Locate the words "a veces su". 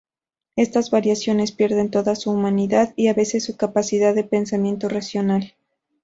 3.09-3.55